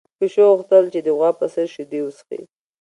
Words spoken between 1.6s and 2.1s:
شیدې